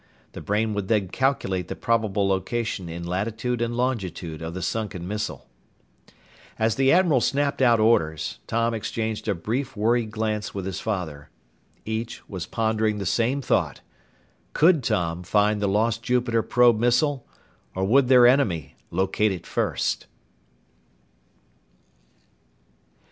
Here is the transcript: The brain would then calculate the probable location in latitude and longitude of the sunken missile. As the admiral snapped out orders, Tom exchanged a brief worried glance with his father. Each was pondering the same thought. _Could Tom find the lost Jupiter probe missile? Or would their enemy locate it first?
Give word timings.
The 0.31 0.41
brain 0.41 0.73
would 0.73 0.87
then 0.87 1.09
calculate 1.09 1.67
the 1.67 1.75
probable 1.75 2.27
location 2.27 2.89
in 2.89 3.05
latitude 3.05 3.61
and 3.61 3.77
longitude 3.77 4.41
of 4.41 4.55
the 4.55 4.61
sunken 4.63 5.07
missile. 5.07 5.47
As 6.57 6.73
the 6.73 6.91
admiral 6.91 7.21
snapped 7.21 7.61
out 7.61 7.79
orders, 7.79 8.39
Tom 8.47 8.73
exchanged 8.73 9.27
a 9.27 9.35
brief 9.35 9.77
worried 9.77 10.09
glance 10.09 10.55
with 10.55 10.65
his 10.65 10.79
father. 10.79 11.29
Each 11.85 12.27
was 12.27 12.47
pondering 12.47 12.97
the 12.97 13.05
same 13.05 13.43
thought. 13.43 13.81
_Could 14.55 14.81
Tom 14.81 15.21
find 15.21 15.61
the 15.61 15.67
lost 15.67 16.01
Jupiter 16.01 16.41
probe 16.41 16.79
missile? 16.79 17.27
Or 17.75 17.83
would 17.85 18.07
their 18.07 18.25
enemy 18.25 18.77
locate 18.89 19.31
it 19.31 19.45
first? 19.45 20.07